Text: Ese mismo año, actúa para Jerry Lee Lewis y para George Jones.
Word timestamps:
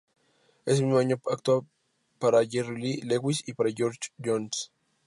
Ese 0.65 0.81
mismo 0.81 0.97
año, 0.97 1.17
actúa 1.31 1.63
para 2.17 2.43
Jerry 2.43 2.81
Lee 2.81 3.01
Lewis 3.03 3.43
y 3.45 3.53
para 3.53 3.69
George 3.69 3.99
Jones. 4.17 4.71